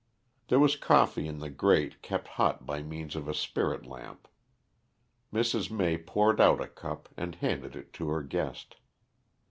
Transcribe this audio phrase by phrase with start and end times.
[0.47, 4.27] There was coffee in the grate kept hot by means of a spirit lamp.
[5.31, 5.69] Mrs.
[5.69, 8.77] May poured out a cup and handed it to her guest.